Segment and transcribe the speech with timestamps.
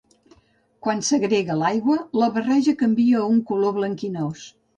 [0.87, 4.49] Quan s'agrega l'aigua, la barreja canvia a un color blanquinós.